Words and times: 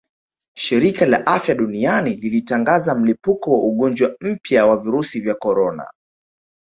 Shirika 0.57 1.05
la 1.05 1.25
Afya 1.25 1.55
Duniani 1.55 2.13
lilitangaza 2.13 2.95
mlipuko 2.95 3.51
wa 3.51 3.59
ugonjwa 3.67 4.15
mpya 4.21 4.65
wa 4.65 4.77
virusi 4.77 5.19
vya 5.21 5.35
korona 5.35 5.87